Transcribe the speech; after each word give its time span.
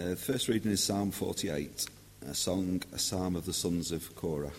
Uh, 0.00 0.14
first 0.14 0.48
reading 0.48 0.70
is 0.70 0.82
Psalm 0.82 1.10
48, 1.10 1.86
a 2.26 2.34
song, 2.34 2.82
a 2.90 2.98
psalm 2.98 3.36
of 3.36 3.44
the 3.44 3.52
sons 3.52 3.92
of 3.92 4.16
Korah. 4.16 4.52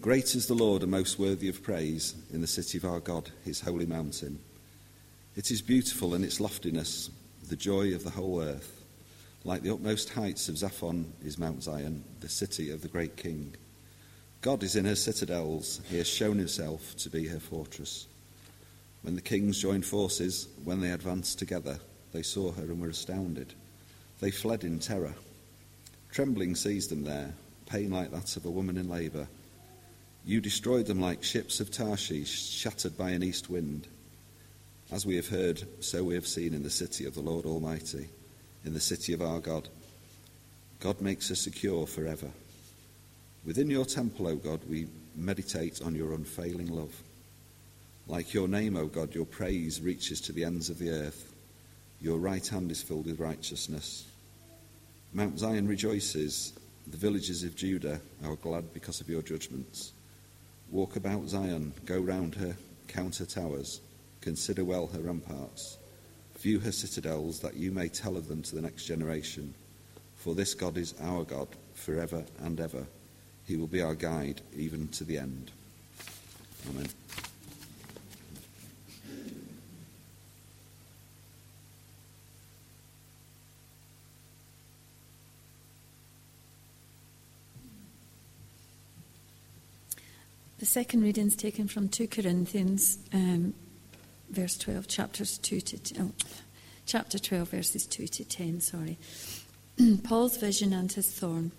Great 0.00 0.36
is 0.36 0.46
the 0.46 0.54
Lord 0.54 0.82
and 0.82 0.92
most 0.92 1.18
worthy 1.18 1.48
of 1.48 1.62
praise 1.64 2.14
in 2.32 2.40
the 2.40 2.46
city 2.46 2.78
of 2.78 2.84
our 2.84 3.00
God, 3.00 3.30
his 3.44 3.62
holy 3.62 3.86
mountain. 3.86 4.38
It 5.34 5.50
is 5.50 5.60
beautiful 5.60 6.14
in 6.14 6.22
its 6.22 6.38
loftiness, 6.38 7.10
the 7.48 7.56
joy 7.56 7.94
of 7.94 8.04
the 8.04 8.10
whole 8.10 8.40
earth. 8.40 8.84
Like 9.44 9.62
the 9.62 9.74
utmost 9.74 10.10
heights 10.10 10.48
of 10.48 10.54
Zaphon 10.54 11.06
is 11.24 11.36
Mount 11.36 11.64
Zion, 11.64 12.04
the 12.20 12.28
city 12.28 12.70
of 12.70 12.82
the 12.82 12.88
great 12.88 13.16
king. 13.16 13.56
God 14.40 14.62
is 14.62 14.76
in 14.76 14.84
her 14.84 14.94
citadels, 14.94 15.80
he 15.90 15.98
has 15.98 16.06
shown 16.06 16.38
himself 16.38 16.96
to 16.98 17.10
be 17.10 17.26
her 17.26 17.40
fortress. 17.40 18.06
When 19.02 19.16
the 19.16 19.20
kings 19.20 19.60
joined 19.60 19.84
forces, 19.84 20.46
when 20.62 20.80
they 20.80 20.92
advanced 20.92 21.40
together, 21.40 21.80
they 22.12 22.22
saw 22.22 22.52
her 22.52 22.62
and 22.62 22.80
were 22.80 22.90
astounded. 22.90 23.54
They 24.22 24.30
fled 24.30 24.62
in 24.62 24.78
terror. 24.78 25.14
Trembling 26.12 26.54
seized 26.54 26.90
them 26.90 27.02
there, 27.02 27.34
pain 27.66 27.90
like 27.90 28.12
that 28.12 28.36
of 28.36 28.46
a 28.46 28.50
woman 28.50 28.78
in 28.78 28.88
labour. 28.88 29.26
You 30.24 30.40
destroyed 30.40 30.86
them 30.86 31.00
like 31.00 31.24
ships 31.24 31.58
of 31.58 31.72
Tarshish, 31.72 32.48
shattered 32.48 32.96
by 32.96 33.10
an 33.10 33.24
east 33.24 33.50
wind. 33.50 33.88
As 34.92 35.04
we 35.04 35.16
have 35.16 35.26
heard, 35.26 35.64
so 35.82 36.04
we 36.04 36.14
have 36.14 36.28
seen 36.28 36.54
in 36.54 36.62
the 36.62 36.70
city 36.70 37.04
of 37.04 37.16
the 37.16 37.20
Lord 37.20 37.46
Almighty, 37.46 38.10
in 38.64 38.74
the 38.74 38.80
city 38.80 39.12
of 39.12 39.22
our 39.22 39.40
God. 39.40 39.68
God 40.78 41.00
makes 41.00 41.28
us 41.32 41.40
secure 41.40 41.84
forever. 41.84 42.30
Within 43.44 43.70
your 43.70 43.84
temple, 43.84 44.28
O 44.28 44.36
God, 44.36 44.60
we 44.70 44.86
meditate 45.16 45.82
on 45.82 45.96
your 45.96 46.12
unfailing 46.12 46.68
love. 46.68 46.94
Like 48.06 48.34
your 48.34 48.46
name, 48.46 48.76
O 48.76 48.86
God, 48.86 49.16
your 49.16 49.26
praise 49.26 49.80
reaches 49.80 50.20
to 50.20 50.32
the 50.32 50.44
ends 50.44 50.70
of 50.70 50.78
the 50.78 50.90
earth. 50.90 51.34
Your 52.00 52.18
right 52.18 52.46
hand 52.46 52.70
is 52.70 52.82
filled 52.82 53.06
with 53.06 53.18
righteousness. 53.18 54.06
Mount 55.14 55.38
Zion 55.38 55.68
rejoices. 55.68 56.54
The 56.86 56.96
villages 56.96 57.44
of 57.44 57.54
Judah 57.54 58.00
are 58.24 58.36
glad 58.36 58.72
because 58.72 59.00
of 59.00 59.10
your 59.10 59.20
judgments. 59.20 59.92
Walk 60.70 60.96
about 60.96 61.28
Zion, 61.28 61.74
go 61.84 62.00
round 62.00 62.34
her, 62.36 62.56
count 62.88 63.16
her 63.16 63.26
towers, 63.26 63.82
consider 64.22 64.64
well 64.64 64.86
her 64.86 65.00
ramparts, 65.00 65.76
view 66.38 66.60
her 66.60 66.72
citadels, 66.72 67.40
that 67.40 67.56
you 67.56 67.70
may 67.72 67.88
tell 67.88 68.16
of 68.16 68.26
them 68.26 68.42
to 68.42 68.54
the 68.54 68.62
next 68.62 68.86
generation. 68.86 69.54
For 70.16 70.34
this 70.34 70.54
God 70.54 70.78
is 70.78 70.94
our 71.02 71.24
God 71.24 71.48
forever 71.74 72.24
and 72.40 72.58
ever. 72.58 72.86
He 73.46 73.56
will 73.56 73.66
be 73.66 73.82
our 73.82 73.94
guide 73.94 74.40
even 74.56 74.88
to 74.88 75.04
the 75.04 75.18
end. 75.18 75.50
Amen. 76.70 76.88
Second 90.72 91.02
reading 91.02 91.26
is 91.26 91.36
taken 91.36 91.68
from 91.68 91.86
2 91.86 92.06
Corinthians, 92.06 92.96
um, 93.12 93.52
verse 94.30 94.56
12, 94.56 94.88
chapters 94.88 95.36
2 95.36 95.60
to 95.60 96.00
oh, 96.00 96.12
chapter 96.86 97.18
12, 97.18 97.46
verses 97.50 97.86
2 97.86 98.06
to 98.06 98.24
10. 98.24 98.58
Sorry. 98.62 98.96
Paul's 100.02 100.38
vision 100.38 100.72
and 100.72 100.90
his 100.90 101.12
thorn. 101.12 101.52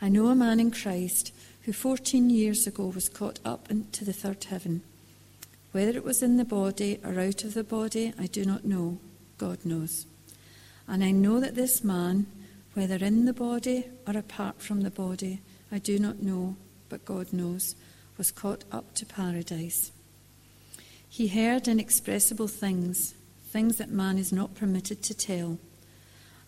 I 0.00 0.08
know 0.08 0.28
a 0.28 0.36
man 0.36 0.60
in 0.60 0.70
Christ 0.70 1.32
who 1.62 1.72
14 1.72 2.30
years 2.30 2.64
ago 2.68 2.92
was 2.94 3.08
caught 3.08 3.40
up 3.44 3.68
into 3.68 4.04
the 4.04 4.12
third 4.12 4.44
heaven. 4.44 4.82
Whether 5.72 5.96
it 5.96 6.04
was 6.04 6.22
in 6.22 6.36
the 6.36 6.44
body 6.44 7.00
or 7.04 7.18
out 7.18 7.42
of 7.42 7.54
the 7.54 7.64
body, 7.64 8.14
I 8.16 8.26
do 8.26 8.44
not 8.44 8.64
know. 8.64 8.98
God 9.36 9.58
knows. 9.64 10.06
And 10.86 11.02
I 11.02 11.10
know 11.10 11.40
that 11.40 11.56
this 11.56 11.82
man, 11.82 12.26
whether 12.74 13.04
in 13.04 13.24
the 13.24 13.32
body 13.32 13.86
or 14.06 14.16
apart 14.16 14.62
from 14.62 14.82
the 14.82 14.92
body, 14.92 15.40
I 15.72 15.78
do 15.78 15.98
not 15.98 16.22
know, 16.22 16.54
but 16.88 17.04
God 17.04 17.32
knows, 17.32 17.74
was 18.16 18.30
caught 18.30 18.64
up 18.70 18.94
to 18.94 19.06
paradise. 19.06 19.90
He 21.08 21.28
heard 21.28 21.68
inexpressible 21.68 22.48
things, 22.48 23.14
things 23.50 23.76
that 23.78 23.90
man 23.90 24.18
is 24.18 24.32
not 24.32 24.54
permitted 24.54 25.02
to 25.04 25.14
tell. 25.14 25.58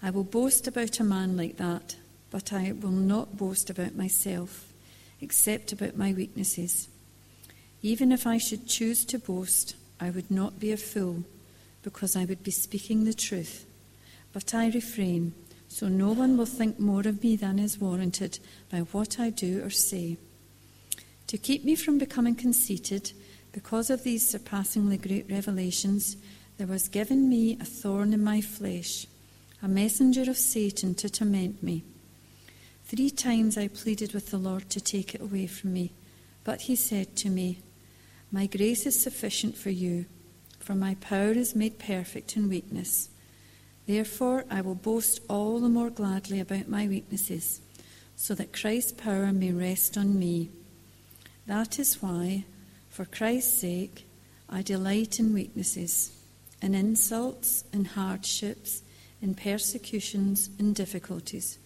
I 0.02 0.10
will 0.10 0.24
boast 0.24 0.66
about 0.66 1.00
a 1.00 1.04
man 1.04 1.36
like 1.36 1.56
that, 1.56 1.96
but 2.30 2.52
I 2.52 2.72
will 2.72 2.90
not 2.90 3.36
boast 3.36 3.70
about 3.70 3.94
myself, 3.94 4.72
except 5.20 5.72
about 5.72 5.96
my 5.96 6.12
weaknesses. 6.12 6.88
Even 7.82 8.10
if 8.10 8.26
I 8.26 8.38
should 8.38 8.66
choose 8.66 9.04
to 9.06 9.18
boast, 9.18 9.76
I 10.00 10.10
would 10.10 10.30
not 10.30 10.58
be 10.58 10.72
a 10.72 10.76
fool, 10.76 11.22
because 11.82 12.16
I 12.16 12.24
would 12.24 12.42
be 12.42 12.50
speaking 12.50 13.04
the 13.04 13.14
truth. 13.14 13.64
But 14.32 14.52
I 14.52 14.68
refrain, 14.68 15.32
so 15.68 15.88
no 15.88 16.12
one 16.12 16.36
will 16.36 16.46
think 16.46 16.80
more 16.80 17.06
of 17.06 17.22
me 17.22 17.36
than 17.36 17.58
is 17.58 17.80
warranted 17.80 18.38
by 18.70 18.80
what 18.80 19.20
I 19.20 19.30
do 19.30 19.62
or 19.64 19.70
say. 19.70 20.18
To 21.28 21.38
keep 21.38 21.64
me 21.64 21.74
from 21.74 21.98
becoming 21.98 22.34
conceited, 22.34 23.12
because 23.52 23.90
of 23.90 24.04
these 24.04 24.28
surpassingly 24.28 24.96
great 24.96 25.30
revelations, 25.30 26.16
there 26.56 26.66
was 26.66 26.88
given 26.88 27.28
me 27.28 27.58
a 27.60 27.64
thorn 27.64 28.12
in 28.12 28.22
my 28.22 28.40
flesh, 28.40 29.06
a 29.62 29.68
messenger 29.68 30.30
of 30.30 30.36
Satan 30.36 30.94
to 30.94 31.08
torment 31.08 31.62
me. 31.62 31.82
Three 32.84 33.10
times 33.10 33.58
I 33.58 33.68
pleaded 33.68 34.12
with 34.12 34.30
the 34.30 34.38
Lord 34.38 34.70
to 34.70 34.80
take 34.80 35.14
it 35.14 35.20
away 35.20 35.48
from 35.48 35.72
me, 35.72 35.92
but 36.44 36.62
he 36.62 36.76
said 36.76 37.16
to 37.16 37.28
me, 37.28 37.58
My 38.30 38.46
grace 38.46 38.86
is 38.86 39.02
sufficient 39.02 39.56
for 39.56 39.70
you, 39.70 40.06
for 40.60 40.74
my 40.74 40.94
power 40.94 41.32
is 41.32 41.56
made 41.56 41.78
perfect 41.78 42.36
in 42.36 42.48
weakness. 42.48 43.08
Therefore, 43.86 44.44
I 44.50 44.60
will 44.60 44.74
boast 44.74 45.20
all 45.28 45.58
the 45.58 45.68
more 45.68 45.90
gladly 45.90 46.40
about 46.40 46.68
my 46.68 46.86
weaknesses, 46.86 47.60
so 48.14 48.34
that 48.34 48.52
Christ's 48.52 48.92
power 48.92 49.32
may 49.32 49.52
rest 49.52 49.96
on 49.96 50.18
me. 50.18 50.50
That 51.46 51.78
is 51.78 52.02
why, 52.02 52.44
for 52.90 53.04
Christ's 53.04 53.60
sake, 53.60 54.06
I 54.48 54.62
delight 54.62 55.20
in 55.20 55.32
weaknesses, 55.32 56.10
in 56.60 56.74
insults, 56.74 57.64
in 57.72 57.84
hardships, 57.84 58.82
in 59.22 59.34
persecutions, 59.34 60.50
in 60.58 60.72
difficulties. 60.72 61.58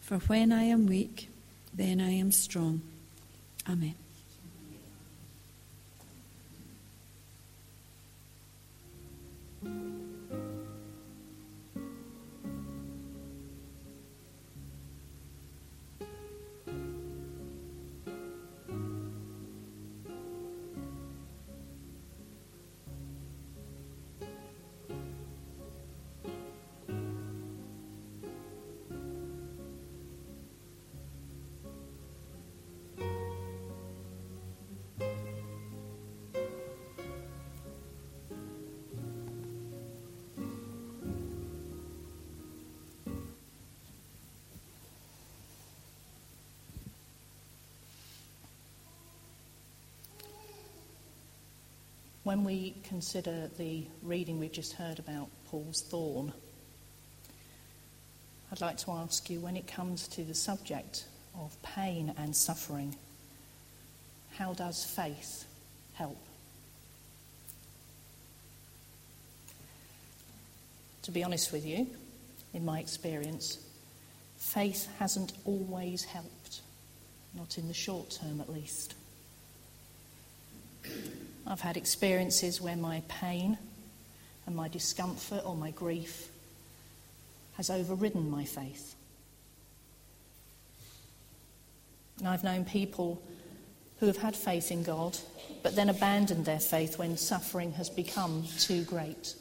For 0.00 0.18
when 0.18 0.52
I 0.52 0.64
am 0.64 0.86
weak, 0.86 1.28
then 1.72 2.00
I 2.00 2.10
am 2.10 2.32
strong. 2.32 2.82
Amen. 3.68 3.94
When 52.24 52.42
we 52.42 52.74
consider 52.84 53.50
the 53.58 53.84
reading 54.02 54.38
we've 54.38 54.50
just 54.50 54.72
heard 54.72 54.98
about 54.98 55.28
Paul's 55.50 55.82
thorn, 55.82 56.32
I'd 58.50 58.62
like 58.62 58.78
to 58.78 58.92
ask 58.92 59.28
you 59.28 59.40
when 59.40 59.58
it 59.58 59.66
comes 59.66 60.08
to 60.08 60.24
the 60.24 60.34
subject 60.34 61.04
of 61.38 61.54
pain 61.62 62.14
and 62.16 62.34
suffering, 62.34 62.96
how 64.38 64.54
does 64.54 64.84
faith 64.84 65.44
help? 65.92 66.16
To 71.02 71.10
be 71.10 71.22
honest 71.22 71.52
with 71.52 71.66
you, 71.66 71.86
in 72.54 72.64
my 72.64 72.80
experience, 72.80 73.58
faith 74.38 74.88
hasn't 74.98 75.34
always 75.44 76.04
helped, 76.04 76.62
not 77.34 77.58
in 77.58 77.68
the 77.68 77.74
short 77.74 78.18
term 78.22 78.40
at 78.40 78.50
least. 78.50 78.94
I've 81.46 81.60
had 81.60 81.76
experiences 81.76 82.60
where 82.60 82.76
my 82.76 83.02
pain 83.08 83.58
and 84.46 84.56
my 84.56 84.68
discomfort 84.68 85.42
or 85.44 85.54
my 85.54 85.70
grief 85.70 86.28
has 87.56 87.70
overridden 87.70 88.30
my 88.30 88.44
faith. 88.44 88.94
And 92.18 92.28
I've 92.28 92.44
known 92.44 92.64
people 92.64 93.22
who 94.00 94.06
have 94.06 94.16
had 94.16 94.34
faith 94.34 94.70
in 94.70 94.82
God, 94.82 95.18
but 95.62 95.76
then 95.76 95.88
abandoned 95.88 96.44
their 96.44 96.60
faith 96.60 96.98
when 96.98 97.16
suffering 97.16 97.72
has 97.72 97.90
become 97.90 98.44
too 98.58 98.82
great. 98.84 99.34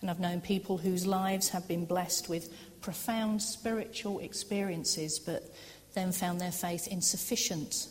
And 0.00 0.10
I've 0.10 0.20
known 0.20 0.40
people 0.40 0.78
whose 0.78 1.06
lives 1.06 1.50
have 1.50 1.66
been 1.66 1.84
blessed 1.84 2.28
with 2.28 2.52
profound 2.80 3.40
spiritual 3.42 4.18
experiences, 4.18 5.18
but 5.18 5.54
then 5.94 6.12
found 6.12 6.40
their 6.40 6.52
faith 6.52 6.86
insufficient 6.88 7.88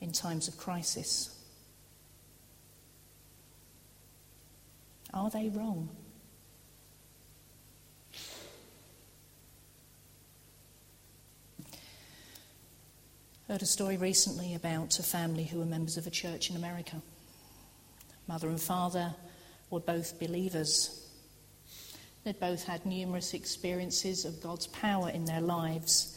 in 0.00 0.12
times 0.12 0.48
of 0.48 0.56
crisis. 0.56 1.36
Are 5.12 5.30
they 5.30 5.48
wrong? 5.48 5.88
Heard 13.48 13.62
a 13.62 13.66
story 13.66 13.96
recently 13.96 14.54
about 14.54 14.96
a 15.00 15.02
family 15.02 15.42
who 15.42 15.58
were 15.58 15.64
members 15.64 15.96
of 15.96 16.06
a 16.06 16.10
church 16.10 16.50
in 16.50 16.56
America. 16.56 17.02
Mother 18.28 18.48
and 18.48 18.60
father 18.60 19.12
were 19.70 19.80
both 19.80 20.20
believers. 20.20 21.08
They'd 22.22 22.38
both 22.38 22.62
had 22.62 22.86
numerous 22.86 23.34
experiences 23.34 24.24
of 24.24 24.40
God's 24.40 24.68
power 24.68 25.10
in 25.10 25.24
their 25.24 25.40
lives, 25.40 26.16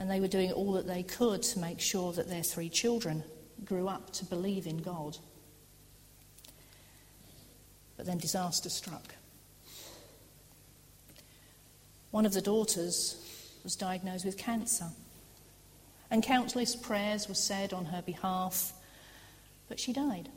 and 0.00 0.10
they 0.10 0.18
were 0.18 0.26
doing 0.26 0.50
all 0.50 0.72
that 0.72 0.88
they 0.88 1.04
could 1.04 1.42
to 1.42 1.60
make 1.60 1.78
sure 1.78 2.12
that 2.14 2.28
their 2.28 2.42
three 2.42 2.68
children 2.68 3.22
grew 3.64 3.86
up 3.86 4.12
to 4.14 4.24
believe 4.24 4.66
in 4.66 4.78
God. 4.78 5.16
But 7.96 8.06
then 8.06 8.18
disaster 8.18 8.68
struck. 8.68 9.14
One 12.10 12.26
of 12.26 12.32
the 12.32 12.40
daughters 12.40 13.16
was 13.62 13.76
diagnosed 13.76 14.24
with 14.24 14.36
cancer, 14.36 14.86
and 16.10 16.24
countless 16.24 16.74
prayers 16.74 17.28
were 17.28 17.34
said 17.34 17.72
on 17.72 17.84
her 17.84 18.02
behalf, 18.02 18.72
but 19.68 19.78
she 19.78 19.92
died. 19.92 20.28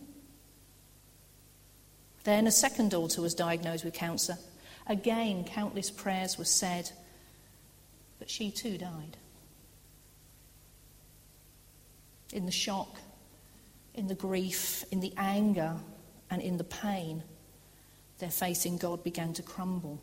Then 2.26 2.46
a 2.46 2.52
second 2.52 2.92
daughter 2.92 3.22
was 3.22 3.34
diagnosed 3.34 3.84
with 3.84 3.96
cancer 3.96 4.38
Again, 4.88 5.46
countless 5.46 5.90
prayers 5.90 6.38
were 6.38 6.46
said, 6.46 6.92
but 8.20 8.30
she 8.30 8.52
too 8.52 8.78
died. 8.78 9.18
In 12.34 12.46
the 12.46 12.52
shock, 12.52 13.00
in 13.94 14.08
the 14.08 14.16
grief, 14.16 14.84
in 14.92 15.00
the 15.00 15.14
anger, 15.16 15.78
and 16.30 16.42
in 16.42 16.58
the 16.58 16.64
pain, 16.64 17.24
their 18.18 18.32
faith 18.32 18.66
in 18.66 18.78
God 18.78 19.04
began 19.04 19.34
to 19.34 19.44
crumble. 19.44 20.02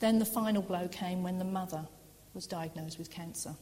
Then 0.00 0.18
the 0.18 0.24
final 0.24 0.62
blow 0.62 0.88
came 0.88 1.22
when 1.22 1.38
the 1.38 1.44
mother 1.44 1.86
was 2.34 2.46
diagnosed 2.48 2.98
with 2.98 3.08
cancer. 3.08 3.54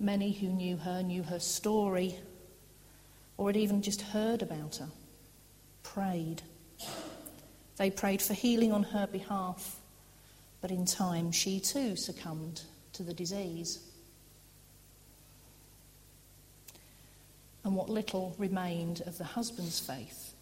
Many 0.00 0.32
who 0.32 0.48
knew 0.48 0.78
her 0.78 1.02
knew 1.02 1.22
her 1.22 1.38
story 1.38 2.16
or 3.36 3.48
had 3.48 3.56
even 3.56 3.82
just 3.82 4.02
heard 4.02 4.42
about 4.42 4.76
her, 4.76 4.88
prayed. 5.82 6.42
They 7.80 7.90
prayed 7.90 8.20
for 8.20 8.34
healing 8.34 8.72
on 8.72 8.82
her 8.82 9.06
behalf, 9.06 9.80
but 10.60 10.70
in 10.70 10.84
time 10.84 11.32
she 11.32 11.58
too 11.58 11.96
succumbed 11.96 12.60
to 12.92 13.02
the 13.02 13.14
disease. 13.14 13.78
And 17.64 17.74
what 17.74 17.88
little 17.88 18.34
remained 18.36 19.00
of 19.06 19.16
the 19.16 19.24
husband's 19.24 19.80
faith 19.80 20.34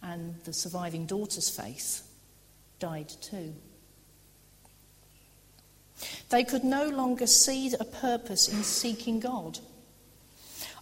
and 0.00 0.36
the 0.44 0.52
surviving 0.52 1.06
daughter's 1.06 1.50
faith 1.50 2.06
died 2.78 3.08
too. 3.20 3.52
They 6.28 6.44
could 6.44 6.62
no 6.62 6.88
longer 6.88 7.26
see 7.26 7.74
a 7.74 7.84
purpose 7.84 8.46
in 8.46 8.62
seeking 8.62 9.18
God 9.18 9.58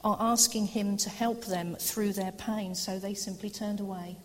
or 0.04 0.18
asking 0.20 0.66
Him 0.66 0.98
to 0.98 1.08
help 1.08 1.46
them 1.46 1.76
through 1.76 2.12
their 2.12 2.32
pain, 2.32 2.74
so 2.74 2.98
they 2.98 3.14
simply 3.14 3.48
turned 3.48 3.80
away. 3.80 4.18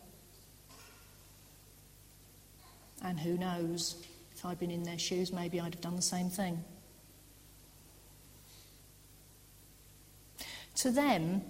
And 3.03 3.19
who 3.19 3.38
knows, 3.38 4.03
if 4.35 4.45
I'd 4.45 4.59
been 4.59 4.71
in 4.71 4.83
their 4.83 4.99
shoes, 4.99 5.31
maybe 5.31 5.59
I'd 5.59 5.73
have 5.73 5.81
done 5.81 5.95
the 5.95 6.01
same 6.01 6.29
thing. 6.29 6.63
To 10.77 10.91
them, 10.91 11.41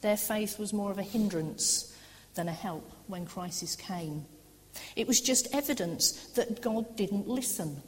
their 0.00 0.16
faith 0.16 0.58
was 0.58 0.72
more 0.72 0.90
of 0.90 0.98
a 0.98 1.02
hindrance 1.02 1.96
than 2.34 2.48
a 2.48 2.52
help 2.52 2.90
when 3.06 3.26
crisis 3.26 3.76
came. 3.76 4.24
It 4.96 5.06
was 5.06 5.20
just 5.20 5.54
evidence 5.54 6.12
that 6.34 6.62
God 6.62 6.96
didn't 6.96 7.28
listen 7.28 7.82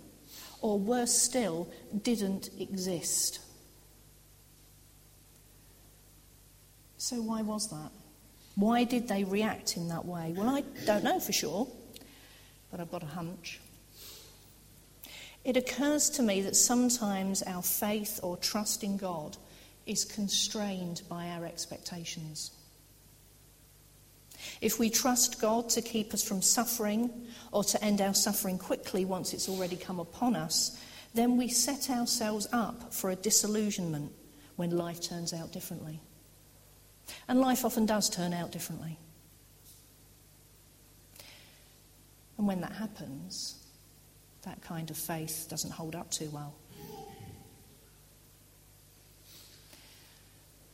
or 0.61 0.79
worse 0.79 1.13
still, 1.13 1.69
didn't 2.03 2.51
exist. 2.59 3.41
So, 6.99 7.17
why 7.17 7.43
was 7.43 7.69
that? 7.69 7.91
Why 8.55 8.85
did 8.85 9.09
they 9.09 9.25
react 9.25 9.77
in 9.77 9.89
that 9.89 10.05
way? 10.05 10.33
Well, 10.37 10.49
I 10.49 10.63
don't 10.87 11.05
know 11.05 11.21
for 11.21 11.33
sure, 11.33 11.67
but 12.75 12.81
I've 12.81 12.91
got 12.91 13.05
a 13.05 13.07
hunch. 13.07 13.61
It 15.45 15.57
occurs 15.57 16.11
to 16.11 16.25
me 16.25 16.41
that 16.41 16.57
sometimes 16.57 17.41
our 17.45 17.63
faith 17.63 18.19
or 18.21 18.37
trust 18.37 18.83
in 18.83 18.97
God 18.97 19.37
is 19.87 20.05
constrained 20.05 21.03
by 21.09 21.29
our 21.29 21.45
expectations. 21.45 22.51
If 24.61 24.81
we 24.81 24.91
trust 24.91 25.41
God 25.41 25.69
to 25.69 25.83
keep 25.83 26.13
us 26.13 26.27
from 26.27 26.43
suffering 26.43 27.13
or 27.53 27.63
to 27.63 27.85
end 27.85 28.01
our 28.01 28.13
suffering 28.13 28.59
quickly 28.59 29.05
once 29.05 29.33
it's 29.33 29.49
already 29.49 29.77
come 29.77 30.01
upon 30.01 30.35
us, 30.35 30.77
then 31.15 31.37
we 31.37 31.47
set 31.47 31.91
ourselves 31.91 32.49
up 32.53 32.93
for 32.93 33.11
a 33.11 33.15
disillusionment 33.15 34.11
when 34.57 34.77
life 34.77 35.01
turns 35.01 35.33
out 35.33 35.53
differently. 35.53 36.01
And 37.29 37.41
life 37.41 37.65
often 37.65 37.87
does 37.87 38.11
turn 38.11 38.33
out 38.33 38.51
differently. 38.51 38.99
And 42.39 42.47
when 42.47 42.61
that 42.61 42.73
happens, 42.73 43.57
that 44.43 44.61
kind 44.63 44.91
of 44.91 44.97
faith 44.97 45.47
doesn't 45.49 45.71
hold 45.71 45.95
up 45.95 46.11
too 46.11 46.29
well. 46.33 46.55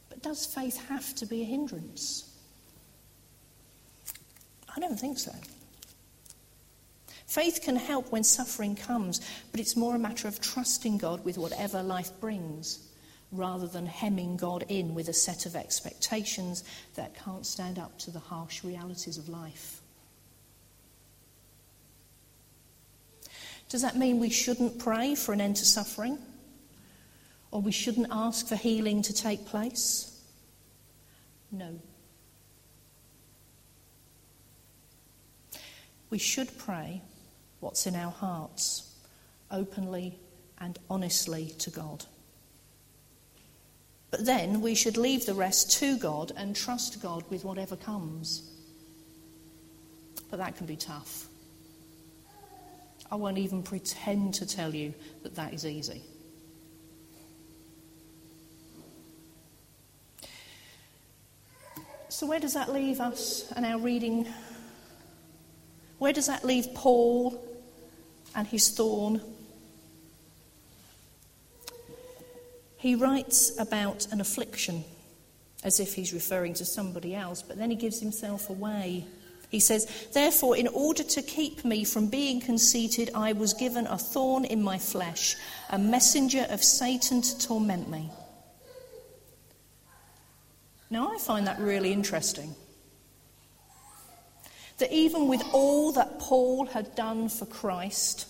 But 0.08 0.22
does 0.22 0.46
faith 0.46 0.76
have 0.88 1.14
to 1.16 1.26
be 1.26 1.42
a 1.42 1.44
hindrance? 1.44 2.26
I 4.74 4.80
don't 4.80 4.98
think 4.98 5.18
so. 5.18 5.32
Faith 7.26 7.60
can 7.62 7.76
help 7.76 8.10
when 8.10 8.24
suffering 8.24 8.74
comes, 8.74 9.20
but 9.52 9.60
it's 9.60 9.76
more 9.76 9.94
a 9.94 9.98
matter 9.98 10.26
of 10.26 10.40
trusting 10.40 10.98
God 10.98 11.24
with 11.24 11.38
whatever 11.38 11.80
life 11.82 12.10
brings 12.20 12.88
rather 13.30 13.68
than 13.68 13.86
hemming 13.86 14.36
God 14.36 14.64
in 14.68 14.94
with 14.94 15.08
a 15.08 15.12
set 15.12 15.46
of 15.46 15.54
expectations 15.54 16.64
that 16.96 17.14
can't 17.14 17.46
stand 17.46 17.78
up 17.78 17.96
to 18.00 18.10
the 18.10 18.18
harsh 18.18 18.64
realities 18.64 19.16
of 19.16 19.28
life. 19.28 19.80
Does 23.70 23.82
that 23.82 23.96
mean 23.96 24.18
we 24.18 24.30
shouldn't 24.30 24.80
pray 24.80 25.14
for 25.14 25.32
an 25.32 25.40
end 25.40 25.56
to 25.56 25.64
suffering? 25.64 26.18
Or 27.52 27.62
we 27.62 27.72
shouldn't 27.72 28.08
ask 28.10 28.46
for 28.46 28.56
healing 28.56 29.00
to 29.02 29.14
take 29.14 29.46
place? 29.46 30.20
No. 31.52 31.80
We 36.10 36.18
should 36.18 36.56
pray 36.58 37.00
what's 37.60 37.86
in 37.86 37.94
our 37.94 38.10
hearts 38.10 38.92
openly 39.50 40.18
and 40.58 40.78
honestly 40.90 41.54
to 41.58 41.70
God. 41.70 42.04
But 44.10 44.26
then 44.26 44.60
we 44.60 44.74
should 44.74 44.96
leave 44.96 45.26
the 45.26 45.34
rest 45.34 45.70
to 45.78 45.96
God 45.96 46.32
and 46.36 46.56
trust 46.56 47.00
God 47.00 47.22
with 47.30 47.44
whatever 47.44 47.76
comes. 47.76 48.50
But 50.28 50.38
that 50.38 50.56
can 50.56 50.66
be 50.66 50.76
tough. 50.76 51.29
I 53.10 53.16
won't 53.16 53.38
even 53.38 53.62
pretend 53.62 54.34
to 54.34 54.46
tell 54.46 54.74
you 54.74 54.94
that 55.22 55.34
that 55.34 55.52
is 55.52 55.66
easy. 55.66 56.02
So, 62.08 62.26
where 62.26 62.40
does 62.40 62.54
that 62.54 62.72
leave 62.72 63.00
us 63.00 63.50
and 63.56 63.64
our 63.64 63.78
reading 63.78 64.26
where 66.00 66.14
does 66.14 66.28
that 66.28 66.46
leave 66.46 66.72
Paul 66.74 67.44
and 68.34 68.46
his 68.48 68.70
thorn? 68.70 69.20
He 72.78 72.94
writes 72.94 73.56
about 73.58 74.10
an 74.10 74.18
affliction 74.18 74.82
as 75.62 75.78
if 75.78 75.94
he's 75.94 76.14
referring 76.14 76.54
to 76.54 76.64
somebody 76.64 77.14
else, 77.14 77.42
but 77.42 77.58
then 77.58 77.68
he 77.68 77.76
gives 77.76 78.00
himself 78.00 78.48
away. 78.48 79.04
He 79.50 79.60
says, 79.60 80.08
Therefore, 80.12 80.56
in 80.56 80.68
order 80.68 81.02
to 81.02 81.22
keep 81.22 81.64
me 81.64 81.84
from 81.84 82.06
being 82.06 82.40
conceited, 82.40 83.10
I 83.14 83.32
was 83.32 83.52
given 83.52 83.86
a 83.88 83.98
thorn 83.98 84.44
in 84.44 84.62
my 84.62 84.78
flesh, 84.78 85.36
a 85.68 85.78
messenger 85.78 86.46
of 86.48 86.62
Satan 86.62 87.20
to 87.20 87.38
torment 87.38 87.90
me. 87.90 88.10
Now, 90.88 91.12
I 91.12 91.18
find 91.18 91.46
that 91.46 91.58
really 91.58 91.92
interesting 91.92 92.54
that 94.78 94.92
even 94.92 95.28
with 95.28 95.42
all 95.52 95.92
that 95.92 96.18
Paul 96.18 96.66
had 96.66 96.94
done 96.94 97.28
for 97.28 97.44
Christ, 97.44 98.26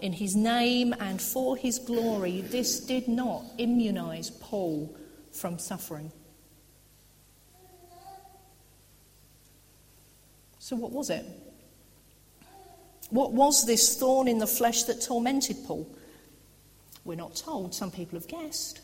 in 0.00 0.12
his 0.12 0.34
name 0.34 0.92
and 0.98 1.22
for 1.22 1.56
his 1.56 1.78
glory, 1.78 2.40
this 2.40 2.80
did 2.80 3.06
not 3.06 3.44
immunize 3.58 4.30
Paul 4.30 4.94
from 5.30 5.58
suffering. 5.58 6.10
So, 10.62 10.76
what 10.76 10.92
was 10.92 11.10
it? 11.10 11.26
What 13.10 13.32
was 13.32 13.66
this 13.66 13.98
thorn 13.98 14.28
in 14.28 14.38
the 14.38 14.46
flesh 14.46 14.84
that 14.84 15.02
tormented 15.02 15.56
Paul? 15.66 15.88
We're 17.04 17.16
not 17.16 17.34
told. 17.34 17.74
Some 17.74 17.90
people 17.90 18.16
have 18.16 18.28
guessed, 18.28 18.80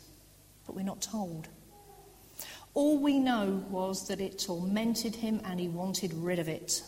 but 0.67 0.75
we're 0.75 0.81
not 0.81 1.01
told. 1.01 1.47
All 2.73 2.97
we 2.97 3.17
know 3.17 3.63
was 3.69 4.09
that 4.09 4.19
it 4.19 4.39
tormented 4.39 5.15
him 5.15 5.39
and 5.45 5.57
he 5.57 5.69
wanted 5.69 6.13
rid 6.15 6.37
of 6.37 6.49
it. 6.49 6.83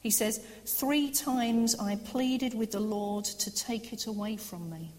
He 0.00 0.10
says, 0.10 0.40
Three 0.64 1.10
times 1.10 1.74
I 1.78 1.96
pleaded 1.96 2.54
with 2.54 2.72
the 2.72 2.80
Lord 2.80 3.26
to 3.26 3.54
take 3.54 3.92
it 3.92 4.06
away 4.06 4.38
from 4.38 4.70
me. 4.70 4.92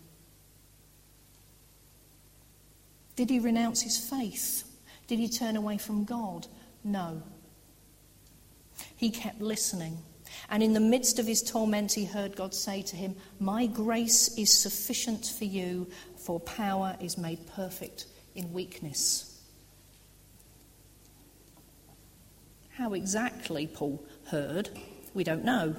Did 3.15 3.31
he 3.31 3.39
renounce 3.39 3.81
his 3.81 3.97
faith? 3.97 4.63
Did 5.07 5.17
he 5.17 5.27
turn 5.27 5.55
away 5.55 5.79
from 5.79 6.03
God? 6.03 6.45
No. 6.85 7.23
He 8.95 9.09
kept 9.09 9.41
listening. 9.41 9.97
And 10.49 10.61
in 10.61 10.73
the 10.73 10.79
midst 10.79 11.17
of 11.17 11.25
his 11.25 11.41
torment, 11.41 11.91
he 11.91 12.05
heard 12.05 12.35
God 12.35 12.53
say 12.53 12.83
to 12.83 12.95
him, 12.95 13.15
My 13.39 13.65
grace 13.65 14.37
is 14.37 14.53
sufficient 14.53 15.25
for 15.25 15.45
you, 15.45 15.87
for 16.17 16.39
power 16.39 16.95
is 17.01 17.17
made 17.17 17.47
perfect 17.47 18.05
in 18.35 18.53
weakness. 18.53 19.41
How 22.69 22.93
exactly 22.93 23.67
Paul 23.67 24.05
heard, 24.27 24.69
we 25.13 25.23
don't 25.23 25.45
know. 25.45 25.75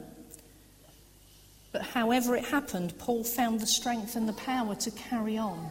But 1.70 1.82
however 1.82 2.34
it 2.34 2.46
happened, 2.46 2.98
Paul 2.98 3.22
found 3.22 3.60
the 3.60 3.66
strength 3.66 4.16
and 4.16 4.28
the 4.28 4.32
power 4.32 4.74
to 4.76 4.90
carry 4.90 5.36
on. 5.38 5.70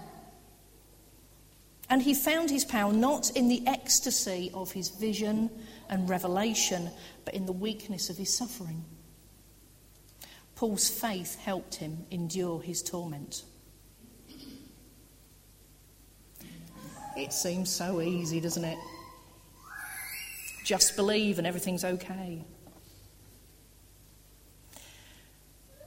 And 1.89 2.01
he 2.01 2.13
found 2.13 2.49
his 2.49 2.65
power 2.65 2.91
not 2.91 3.31
in 3.35 3.47
the 3.47 3.65
ecstasy 3.67 4.49
of 4.53 4.71
his 4.71 4.89
vision 4.89 5.49
and 5.89 6.09
revelation, 6.09 6.89
but 7.25 7.33
in 7.33 7.45
the 7.45 7.51
weakness 7.51 8.09
of 8.09 8.17
his 8.17 8.35
suffering. 8.35 8.83
Paul's 10.55 10.89
faith 10.89 11.37
helped 11.39 11.75
him 11.75 12.05
endure 12.11 12.61
his 12.61 12.81
torment. 12.81 13.43
It 17.15 17.31
seems 17.31 17.69
so 17.69 18.01
easy, 18.01 18.39
doesn't 18.39 18.65
it? 18.65 18.77
Just 20.65 20.95
believe 20.95 21.37
and 21.37 21.45
everything's 21.45 21.85
okay. 21.85 22.43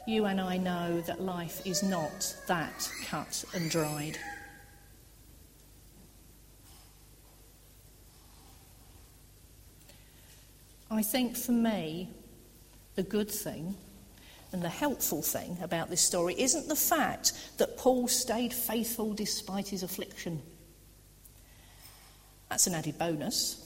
You 0.07 0.25
and 0.27 0.41
I 0.41 0.57
know 0.57 1.03
that 1.03 1.21
life 1.21 1.61
is 1.67 1.83
not 1.83 2.35
that 2.47 2.91
cut 3.05 3.45
and 3.53 3.71
dried. 3.71 4.19
I 10.91 11.03
think 11.03 11.37
for 11.37 11.53
me, 11.53 12.11
the 12.95 13.03
good 13.03 13.31
thing 13.31 13.77
and 14.53 14.63
the 14.63 14.69
helpful 14.69 15.23
thing 15.23 15.59
about 15.63 15.91
this 15.91 16.01
story 16.01 16.35
isn't 16.39 16.69
the 16.69 16.77
fact 16.77 17.33
that 17.59 17.77
Paul 17.77 18.09
stayed 18.09 18.53
faithful 18.53 19.13
despite 19.13 19.69
his 19.69 19.83
affliction. 19.83 20.43
That's 22.49 22.67
an 22.67 22.75
added 22.75 22.99
bonus. 22.99 23.65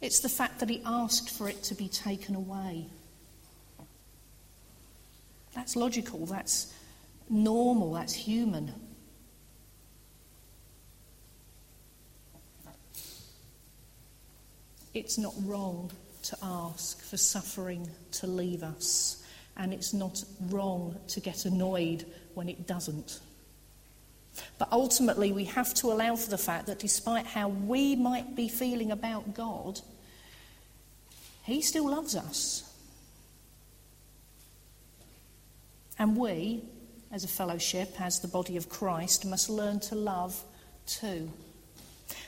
It's 0.00 0.20
the 0.20 0.28
fact 0.28 0.60
that 0.60 0.70
he 0.70 0.82
asked 0.84 1.30
for 1.30 1.48
it 1.48 1.62
to 1.64 1.74
be 1.74 1.88
taken 1.88 2.34
away. 2.34 2.86
That's 5.54 5.76
logical, 5.76 6.26
that's 6.26 6.72
normal, 7.28 7.92
that's 7.92 8.14
human. 8.14 8.72
It's 14.94 15.18
not 15.18 15.34
wrong 15.44 15.90
to 16.22 16.38
ask 16.42 17.02
for 17.02 17.16
suffering 17.16 17.90
to 18.12 18.26
leave 18.26 18.62
us, 18.62 19.22
and 19.56 19.74
it's 19.74 19.92
not 19.92 20.24
wrong 20.48 20.96
to 21.08 21.20
get 21.20 21.44
annoyed 21.44 22.06
when 22.34 22.48
it 22.48 22.66
doesn't. 22.66 23.20
But 24.58 24.68
ultimately, 24.72 25.32
we 25.32 25.44
have 25.44 25.74
to 25.74 25.92
allow 25.92 26.16
for 26.16 26.30
the 26.30 26.38
fact 26.38 26.66
that 26.66 26.78
despite 26.78 27.26
how 27.26 27.48
we 27.48 27.96
might 27.96 28.34
be 28.34 28.48
feeling 28.48 28.90
about 28.90 29.34
God, 29.34 29.80
He 31.44 31.60
still 31.60 31.90
loves 31.90 32.16
us. 32.16 32.70
And 35.98 36.16
we, 36.16 36.62
as 37.12 37.24
a 37.24 37.28
fellowship, 37.28 38.00
as 38.00 38.20
the 38.20 38.28
body 38.28 38.56
of 38.56 38.68
Christ, 38.68 39.24
must 39.24 39.48
learn 39.48 39.78
to 39.80 39.94
love 39.94 40.42
too. 40.86 41.30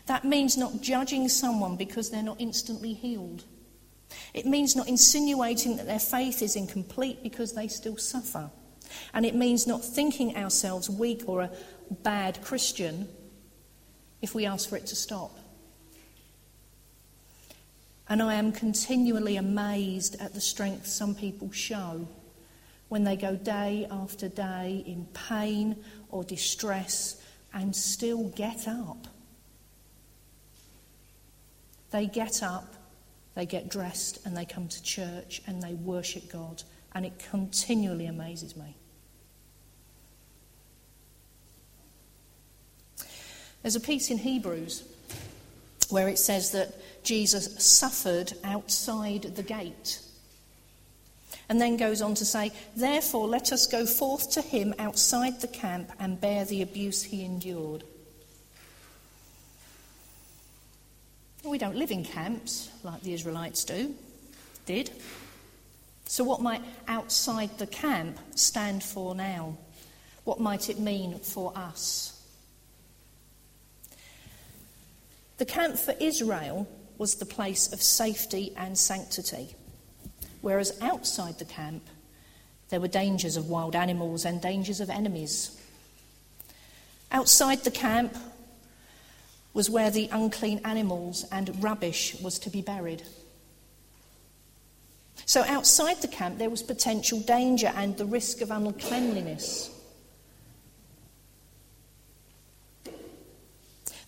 That 0.07 0.25
means 0.25 0.57
not 0.57 0.81
judging 0.81 1.29
someone 1.29 1.77
because 1.77 2.11
they're 2.11 2.23
not 2.23 2.41
instantly 2.41 2.95
healed. 2.95 3.45
It 4.33 4.47
means 4.47 4.77
not 4.77 4.89
insinuating 4.89 5.77
that 5.77 5.87
their 5.87 5.99
faith 5.99 6.43
is 6.43 6.57
incomplete 6.57 7.23
because 7.23 7.53
they 7.53 7.69
still 7.69 7.97
suffer. 7.97 8.51
And 9.13 9.27
it 9.27 9.35
means 9.35 9.67
not 9.67 9.85
thinking 9.85 10.37
ourselves 10.37 10.89
weak 10.89 11.25
or 11.27 11.43
a 11.43 11.51
bad 11.91 12.43
Christian 12.43 13.09
if 14.23 14.35
we 14.35 14.47
ask 14.47 14.69
for 14.69 14.77
it 14.77 14.87
to 14.87 14.97
stop. 14.97 15.37
And 18.09 18.23
I 18.23 18.35
am 18.35 18.53
continually 18.53 19.37
amazed 19.37 20.21
at 20.21 20.33
the 20.33 20.41
strength 20.41 20.87
some 20.87 21.15
people 21.15 21.51
show 21.51 22.07
when 22.89 23.03
they 23.03 23.17
go 23.17 23.35
day 23.35 23.87
after 23.91 24.29
day 24.29 24.85
in 24.87 25.07
pain 25.07 25.77
or 26.11 26.23
distress 26.23 27.21
and 27.53 27.75
still 27.75 28.29
get 28.29 28.69
up. 28.69 29.09
They 31.97 32.05
get 32.05 32.43
up, 32.43 32.75
they 33.35 33.47
get 33.47 33.71
dressed, 33.71 34.19
and 34.27 34.37
they 34.37 34.45
come 34.45 34.69
to 34.69 34.83
church 34.83 35.41
and 35.47 35.63
they 35.63 35.73
worship 35.73 36.31
God. 36.31 36.63
And 36.93 37.07
it 37.07 37.19
continually 37.31 38.05
amazes 38.05 38.55
me. 38.55 38.77
There's 43.63 43.77
a 43.77 43.81
piece 43.81 44.11
in 44.11 44.19
Hebrews 44.19 44.87
where 45.89 46.07
it 46.09 46.19
says 46.19 46.51
that 46.51 46.75
Jesus 47.03 47.65
suffered 47.65 48.35
outside 48.45 49.23
the 49.23 49.43
gate. 49.43 50.01
And 51.49 51.59
then 51.59 51.79
goes 51.79 52.03
on 52.03 52.15
to 52.17 52.27
say, 52.27 52.53
Therefore, 52.77 53.27
let 53.27 53.53
us 53.53 53.67
go 53.67 53.87
forth 53.87 54.33
to 54.33 54.43
him 54.43 54.75
outside 54.79 55.41
the 55.41 55.49
camp 55.49 55.91
and 55.99 56.21
bear 56.21 56.45
the 56.45 56.61
abuse 56.61 57.05
he 57.05 57.25
endured. 57.25 57.85
We 61.47 61.59
don't 61.59 61.77
live 61.77 61.93
in 61.93 62.05
camps 62.05 62.71
like 62.83 63.03
the 63.03 63.13
Israelites 63.13 63.65
do, 63.65 63.95
did. 64.67 64.91
So, 66.05 66.25
what 66.25 66.43
might 66.43 66.61
outside 66.89 67.57
the 67.59 67.69
camp 67.69 68.19
stand 68.35 68.83
for 68.83 69.15
now? 69.15 69.57
What 70.25 70.41
might 70.41 70.69
it 70.69 70.81
mean 70.81 71.21
for 71.21 71.53
us? 71.57 72.21
The 75.39 75.45
camp 75.45 75.77
for 75.77 75.95
Israel 76.01 76.69
was 76.99 77.15
the 77.15 77.27
place 77.27 77.73
of 77.73 77.81
safety 77.81 78.53
and 78.57 78.77
sanctity, 78.77 79.55
whereas 80.41 80.77
outside 80.81 81.39
the 81.39 81.45
camp 81.45 81.85
there 82.71 82.81
were 82.81 82.89
dangers 82.89 83.37
of 83.37 83.49
wild 83.49 83.77
animals 83.77 84.25
and 84.25 84.41
dangers 84.43 84.81
of 84.81 84.91
enemies. 84.91 85.57
Outside 87.13 87.63
the 87.63 87.71
camp 87.71 88.17
was 89.57 89.71
where 89.71 89.91
the 89.91 90.07
unclean 90.13 90.61
animals 90.67 91.25
and 91.33 91.63
rubbish 91.65 92.15
was 92.21 92.39
to 92.39 92.51
be 92.51 92.61
buried. 92.61 93.03
So 95.25 95.43
outside 95.45 96.03
the 96.03 96.09
camp, 96.09 96.37
there 96.37 96.51
was 96.51 96.63
potential 96.63 97.21
danger 97.21 97.73
and 97.75 97.97
the 97.97 98.05
risk 98.05 98.43
of 98.43 98.51
uncleanliness. 98.51 99.71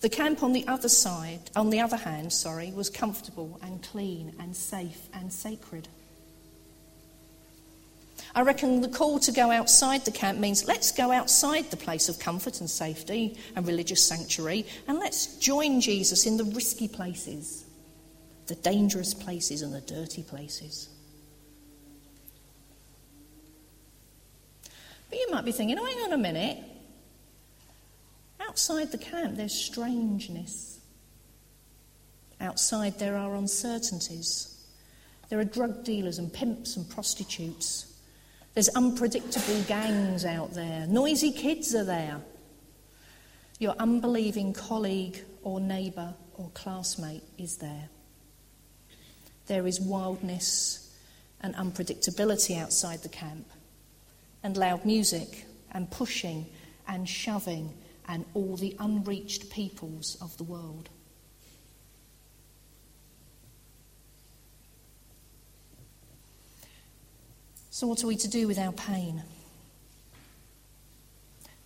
The 0.02 0.10
camp 0.10 0.42
on 0.42 0.52
the 0.52 0.68
other 0.68 0.90
side, 0.90 1.50
on 1.56 1.70
the 1.70 1.80
other 1.80 1.96
hand, 1.96 2.30
sorry, 2.30 2.70
was 2.70 2.90
comfortable 2.90 3.58
and 3.62 3.82
clean 3.82 4.34
and 4.38 4.54
safe 4.54 5.08
and 5.14 5.32
sacred. 5.32 5.88
I 8.34 8.42
reckon 8.42 8.80
the 8.80 8.88
call 8.88 9.18
to 9.20 9.32
go 9.32 9.50
outside 9.50 10.04
the 10.04 10.10
camp 10.10 10.38
means 10.38 10.66
let's 10.66 10.92
go 10.92 11.10
outside 11.10 11.70
the 11.70 11.76
place 11.76 12.08
of 12.08 12.18
comfort 12.18 12.60
and 12.60 12.68
safety 12.68 13.36
and 13.56 13.66
religious 13.66 14.06
sanctuary 14.06 14.66
and 14.86 14.98
let's 14.98 15.38
join 15.38 15.80
Jesus 15.80 16.26
in 16.26 16.36
the 16.36 16.44
risky 16.44 16.88
places, 16.88 17.64
the 18.46 18.54
dangerous 18.56 19.14
places 19.14 19.62
and 19.62 19.74
the 19.74 19.80
dirty 19.80 20.22
places. 20.22 20.88
But 25.10 25.18
you 25.18 25.30
might 25.30 25.44
be 25.44 25.52
thinking, 25.52 25.78
oh, 25.78 25.84
hang 25.84 26.04
on 26.04 26.12
a 26.12 26.18
minute. 26.18 26.58
Outside 28.40 28.92
the 28.92 28.98
camp, 28.98 29.36
there's 29.36 29.54
strangeness. 29.54 30.80
Outside, 32.40 32.98
there 32.98 33.16
are 33.16 33.34
uncertainties. 33.34 34.54
There 35.28 35.38
are 35.38 35.44
drug 35.44 35.84
dealers 35.84 36.18
and 36.18 36.32
pimps 36.32 36.76
and 36.76 36.88
prostitutes. 36.88 37.97
There's 38.54 38.68
unpredictable 38.70 39.62
gangs 39.68 40.24
out 40.24 40.54
there. 40.54 40.86
Noisy 40.86 41.32
kids 41.32 41.74
are 41.74 41.84
there. 41.84 42.20
Your 43.58 43.74
unbelieving 43.78 44.52
colleague 44.52 45.24
or 45.42 45.60
neighbour 45.60 46.14
or 46.36 46.50
classmate 46.54 47.22
is 47.36 47.58
there. 47.58 47.88
There 49.46 49.66
is 49.66 49.80
wildness 49.80 50.94
and 51.40 51.54
unpredictability 51.54 52.58
outside 52.58 53.02
the 53.02 53.08
camp, 53.08 53.46
and 54.42 54.56
loud 54.56 54.84
music, 54.84 55.46
and 55.72 55.90
pushing, 55.90 56.46
and 56.86 57.08
shoving, 57.08 57.74
and 58.08 58.24
all 58.34 58.56
the 58.56 58.74
unreached 58.78 59.50
peoples 59.50 60.16
of 60.20 60.36
the 60.36 60.44
world. 60.44 60.88
So, 67.78 67.86
what 67.86 68.02
are 68.02 68.08
we 68.08 68.16
to 68.16 68.28
do 68.28 68.48
with 68.48 68.58
our 68.58 68.72
pain? 68.72 69.22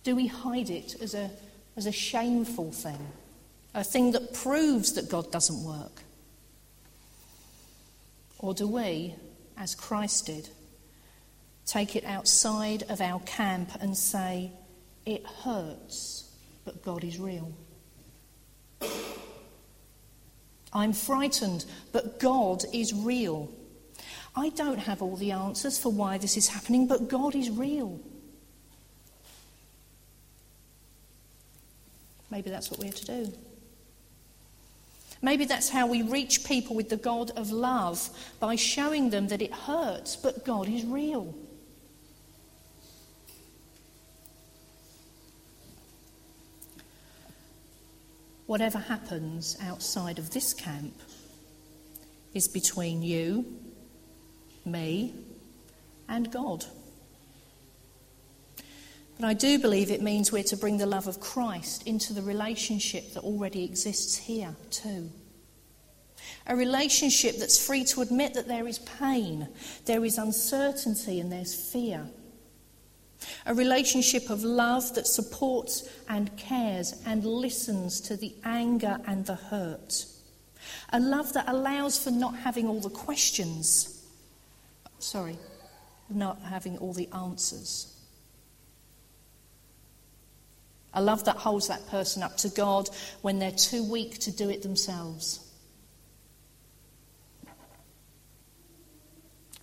Do 0.03 0.15
we 0.15 0.27
hide 0.27 0.69
it 0.69 0.95
as 1.01 1.15
a, 1.15 1.31
as 1.75 1.87
a 1.87 1.91
shameful 1.91 2.71
thing, 2.71 2.99
a 3.73 3.83
thing 3.83 4.11
that 4.11 4.31
proves 4.31 4.93
that 4.93 5.09
God 5.09 5.31
doesn't 5.31 5.63
work? 5.63 6.03
Or 8.37 8.53
do 8.53 8.67
we, 8.67 9.15
as 9.57 9.73
Christ 9.73 10.27
did, 10.27 10.49
take 11.65 11.95
it 11.95 12.05
outside 12.05 12.83
of 12.89 13.01
our 13.01 13.19
camp 13.21 13.71
and 13.81 13.97
say, 13.97 14.51
it 15.07 15.25
hurts, 15.25 16.31
but 16.63 16.83
God 16.83 17.03
is 17.03 17.17
real? 17.17 17.51
I'm 20.71 20.93
frightened, 20.93 21.65
but 21.91 22.19
God 22.19 22.65
is 22.71 22.93
real. 22.93 23.49
I 24.35 24.49
don't 24.49 24.79
have 24.79 25.01
all 25.01 25.15
the 25.15 25.31
answers 25.31 25.77
for 25.77 25.91
why 25.91 26.17
this 26.17 26.37
is 26.37 26.47
happening, 26.47 26.87
but 26.87 27.07
God 27.07 27.35
is 27.35 27.49
real. 27.49 27.99
Maybe 32.31 32.49
that's 32.49 32.71
what 32.71 32.79
we're 32.79 32.91
to 32.91 33.05
do. 33.05 33.33
Maybe 35.21 35.45
that's 35.45 35.69
how 35.69 35.87
we 35.87 36.01
reach 36.01 36.43
people 36.43 36.75
with 36.75 36.89
the 36.89 36.97
God 36.97 37.31
of 37.37 37.51
love 37.51 38.09
by 38.39 38.55
showing 38.55 39.11
them 39.11 39.27
that 39.27 39.41
it 39.41 39.53
hurts, 39.53 40.15
but 40.15 40.43
God 40.43 40.67
is 40.67 40.83
real. 40.83 41.33
Whatever 48.47 48.79
happens 48.79 49.55
outside 49.61 50.19
of 50.19 50.31
this 50.31 50.53
camp 50.53 50.99
is 52.33 52.47
between 52.47 53.01
you 53.03 53.45
me, 54.65 55.13
and 56.07 56.31
God. 56.31 56.65
But 59.19 59.27
I 59.27 59.33
do 59.33 59.59
believe 59.59 59.91
it 59.91 60.01
means 60.01 60.31
we're 60.31 60.43
to 60.43 60.57
bring 60.57 60.77
the 60.77 60.85
love 60.85 61.07
of 61.07 61.19
Christ 61.19 61.87
into 61.87 62.13
the 62.13 62.21
relationship 62.21 63.13
that 63.13 63.23
already 63.23 63.63
exists 63.63 64.17
here, 64.17 64.55
too. 64.69 65.09
A 66.47 66.55
relationship 66.55 67.37
that's 67.37 67.63
free 67.65 67.83
to 67.85 68.01
admit 68.01 68.33
that 68.33 68.47
there 68.47 68.67
is 68.67 68.79
pain, 68.79 69.47
there 69.85 70.03
is 70.03 70.17
uncertainty, 70.17 71.19
and 71.19 71.31
there's 71.31 71.53
fear. 71.71 72.07
A 73.45 73.53
relationship 73.53 74.29
of 74.29 74.43
love 74.43 74.93
that 74.95 75.07
supports 75.07 75.87
and 76.09 76.35
cares 76.35 77.01
and 77.05 77.23
listens 77.23 78.01
to 78.01 78.17
the 78.17 78.35
anger 78.43 78.99
and 79.07 79.25
the 79.25 79.35
hurt. 79.35 80.05
A 80.91 80.99
love 80.99 81.33
that 81.33 81.47
allows 81.47 81.97
for 82.01 82.11
not 82.11 82.35
having 82.35 82.67
all 82.67 82.81
the 82.81 82.89
questions 82.89 83.92
sorry, 85.03 85.37
not 86.09 86.41
having 86.41 86.77
all 86.77 86.93
the 86.93 87.09
answers. 87.13 87.89
A 90.93 91.01
love 91.01 91.25
that 91.25 91.37
holds 91.37 91.67
that 91.67 91.87
person 91.87 92.21
up 92.21 92.37
to 92.37 92.49
God 92.49 92.89
when 93.21 93.39
they're 93.39 93.51
too 93.51 93.83
weak 93.83 94.19
to 94.19 94.31
do 94.31 94.49
it 94.49 94.61
themselves. 94.61 95.39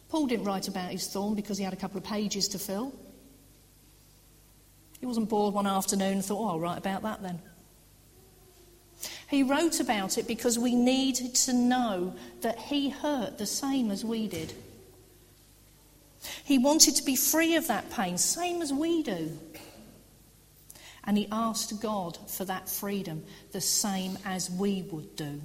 Paul 0.08 0.26
didn't 0.26 0.44
write 0.44 0.66
about 0.66 0.90
his 0.90 1.06
thorn 1.06 1.36
because 1.36 1.56
he 1.56 1.62
had 1.62 1.72
a 1.72 1.76
couple 1.76 1.98
of 1.98 2.04
pages 2.04 2.48
to 2.48 2.58
fill. 2.58 2.92
He 4.98 5.06
wasn't 5.06 5.28
bored 5.28 5.54
one 5.54 5.68
afternoon 5.68 6.14
and 6.14 6.24
thought, 6.24 6.44
oh, 6.44 6.48
I'll 6.48 6.60
write 6.60 6.78
about 6.78 7.02
that 7.02 7.22
then. 7.22 7.40
He 9.28 9.44
wrote 9.44 9.78
about 9.78 10.18
it 10.18 10.26
because 10.26 10.58
we 10.58 10.74
needed 10.74 11.36
to 11.36 11.52
know 11.52 12.14
that 12.40 12.58
he 12.58 12.90
hurt 12.90 13.38
the 13.38 13.46
same 13.46 13.92
as 13.92 14.04
we 14.04 14.26
did. 14.26 14.52
He 16.44 16.58
wanted 16.58 16.96
to 16.96 17.02
be 17.02 17.16
free 17.16 17.56
of 17.56 17.66
that 17.68 17.90
pain, 17.90 18.18
same 18.18 18.62
as 18.62 18.72
we 18.72 19.02
do. 19.02 19.38
And 21.04 21.16
he 21.16 21.26
asked 21.32 21.80
God 21.80 22.18
for 22.28 22.44
that 22.44 22.68
freedom, 22.68 23.24
the 23.52 23.60
same 23.60 24.18
as 24.24 24.50
we 24.50 24.82
would 24.82 25.16
do. 25.16 25.40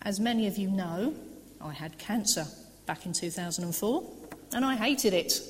As 0.00 0.18
many 0.18 0.46
of 0.46 0.56
you 0.56 0.70
know, 0.70 1.14
I 1.60 1.72
had 1.72 1.98
cancer 1.98 2.46
back 2.86 3.04
in 3.04 3.12
2004, 3.12 4.04
and 4.54 4.64
I 4.64 4.76
hated 4.76 5.12
it. 5.12 5.40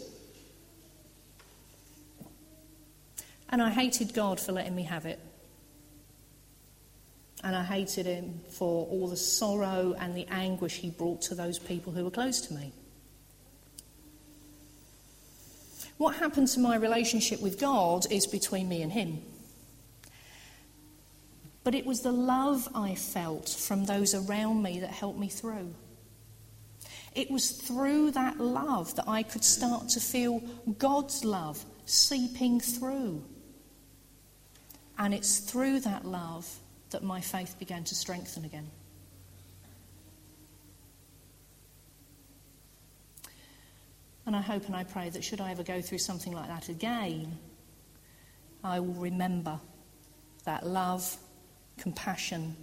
And 3.51 3.63
I 3.63 3.71
hated 3.71 4.15
God 4.15 4.41
for 4.41 4.53
letting 4.53 4.75
me 4.75 4.83
have 4.83 5.07
it. 5.07 5.21
And 7.45 7.55
I 7.55 7.63
hated 7.63 8.07
him 8.07 8.41
for 8.51 8.87
all 8.87 9.09
the 9.09 9.17
sorrow 9.17 9.95
and 9.99 10.15
the 10.17 10.27
anguish 10.29 10.77
he 10.77 10.91
brought 10.91 11.23
to 11.23 11.35
those 11.35 11.59
people 11.59 11.93
who 11.93 12.05
were 12.05 12.11
close 12.11 12.41
to 12.43 12.55
me. 12.55 12.73
What 15.99 16.17
happened 16.17 16.49
to 16.49 16.61
my 16.61 16.77
relationship 16.77 17.41
with 17.41 17.61
God 17.61 18.11
is 18.11 18.27
between 18.27 18.69
me 18.69 18.83
and 18.83 18.93
him. 18.93 19.21
But 21.65 21.75
it 21.75 21.85
was 21.85 22.01
the 22.01 22.13
love 22.13 22.69
I 22.75 22.95
felt 22.95 23.49
from 23.49 23.85
those 23.85 24.15
around 24.15 24.63
me 24.63 24.81
that 24.81 24.91
helped 24.91 25.19
me 25.19 25.29
through. 25.29 25.75
It 27.15 27.31
was 27.31 27.51
through 27.51 28.13
that 28.13 28.39
love 28.39 28.95
that 28.97 29.09
I 29.09 29.23
could 29.23 29.45
start 29.45 29.89
to 29.91 30.01
feel 30.01 30.41
God's 30.79 31.25
love 31.25 31.65
seeping 31.85 32.61
through. 32.61 33.25
And 34.99 35.13
it's 35.13 35.39
through 35.39 35.81
that 35.81 36.05
love 36.05 36.49
that 36.91 37.03
my 37.03 37.21
faith 37.21 37.57
began 37.59 37.85
to 37.85 37.95
strengthen 37.95 38.45
again. 38.45 38.71
And 44.27 44.37
I 44.37 44.43
hope 44.43 44.67
and 44.67 44.77
I 44.77 44.85
pray 44.85 45.09
that 45.09 45.25
should 45.25 45.41
I 45.41 45.53
ever 45.53 45.63
go 45.63 45.81
through 45.81 45.99
something 45.99 46.35
like 46.35 46.49
that 46.49 46.69
again, 46.69 47.39
I 48.63 48.81
will 48.81 48.95
remember 48.95 49.59
that 50.45 50.67
love, 50.67 51.17
compassion 51.79 52.55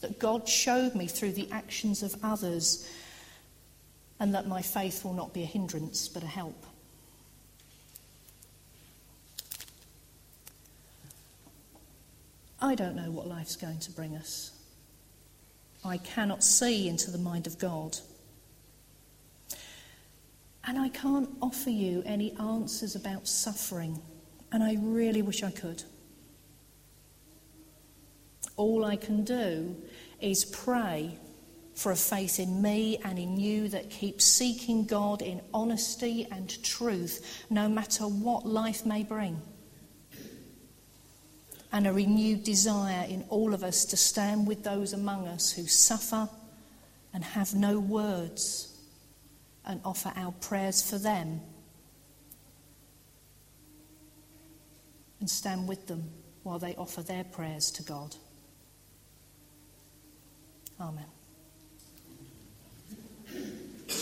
that 0.00 0.18
God 0.18 0.48
showed 0.48 0.94
me 0.94 1.06
through 1.06 1.32
the 1.32 1.48
actions 1.52 2.02
of 2.02 2.16
others, 2.24 2.88
and 4.18 4.34
that 4.34 4.48
my 4.48 4.62
faith 4.62 5.04
will 5.04 5.14
not 5.14 5.32
be 5.32 5.42
a 5.42 5.46
hindrance 5.46 6.08
but 6.08 6.22
a 6.22 6.26
help. 6.26 6.66
I 12.72 12.74
don't 12.74 12.96
know 12.96 13.10
what 13.10 13.26
life's 13.26 13.54
going 13.54 13.80
to 13.80 13.90
bring 13.90 14.16
us. 14.16 14.50
I 15.84 15.98
cannot 15.98 16.42
see 16.42 16.88
into 16.88 17.10
the 17.10 17.18
mind 17.18 17.46
of 17.46 17.58
God. 17.58 17.98
And 20.64 20.78
I 20.78 20.88
can't 20.88 21.28
offer 21.42 21.68
you 21.68 22.02
any 22.06 22.34
answers 22.38 22.96
about 22.96 23.28
suffering, 23.28 24.00
and 24.52 24.62
I 24.62 24.78
really 24.80 25.20
wish 25.20 25.42
I 25.42 25.50
could. 25.50 25.82
All 28.56 28.86
I 28.86 28.96
can 28.96 29.22
do 29.22 29.76
is 30.22 30.46
pray 30.46 31.18
for 31.74 31.92
a 31.92 31.96
faith 31.96 32.40
in 32.40 32.62
me 32.62 32.96
and 33.04 33.18
in 33.18 33.38
you 33.38 33.68
that 33.68 33.90
keeps 33.90 34.24
seeking 34.24 34.86
God 34.86 35.20
in 35.20 35.42
honesty 35.52 36.26
and 36.32 36.62
truth, 36.64 37.44
no 37.50 37.68
matter 37.68 38.04
what 38.04 38.46
life 38.46 38.86
may 38.86 39.02
bring 39.02 39.42
and 41.72 41.86
a 41.86 41.92
renewed 41.92 42.44
desire 42.44 43.06
in 43.08 43.24
all 43.30 43.54
of 43.54 43.64
us 43.64 43.86
to 43.86 43.96
stand 43.96 44.46
with 44.46 44.62
those 44.62 44.92
among 44.92 45.26
us 45.26 45.52
who 45.52 45.66
suffer 45.66 46.28
and 47.14 47.24
have 47.24 47.54
no 47.54 47.78
words 47.80 48.76
and 49.64 49.80
offer 49.84 50.12
our 50.16 50.32
prayers 50.32 50.88
for 50.88 50.98
them 50.98 51.40
and 55.20 55.30
stand 55.30 55.66
with 55.66 55.86
them 55.86 56.10
while 56.42 56.58
they 56.58 56.74
offer 56.74 57.00
their 57.00 57.24
prayers 57.24 57.70
to 57.70 57.82
God. 57.82 58.16
Amen. 60.80 61.06